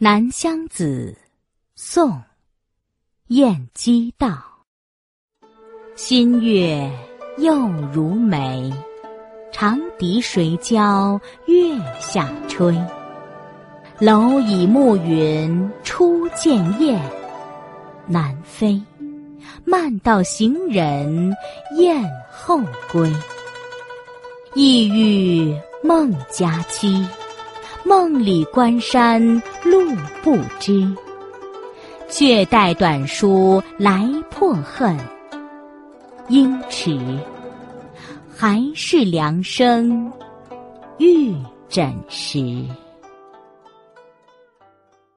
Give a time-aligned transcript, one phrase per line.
[0.00, 1.12] 南乡子，
[1.74, 2.10] 宋·
[3.26, 4.40] 晏几道。
[5.96, 6.88] 新月
[7.38, 8.72] 又如眉，
[9.50, 12.72] 长笛谁教月下吹？
[13.98, 16.96] 蝼蚁暮云初见雁，
[18.06, 18.80] 南飞。
[19.64, 21.36] 慢道行人
[21.76, 22.60] 雁后
[22.92, 23.12] 归。
[24.54, 27.04] 意欲梦佳期。
[27.88, 29.20] 梦里关山
[29.64, 29.80] 路
[30.22, 30.86] 不知，
[32.10, 34.94] 却带短书来破恨。
[36.28, 37.00] 应迟，
[38.36, 40.12] 还是凉生
[40.98, 41.34] 玉
[41.70, 42.62] 枕时。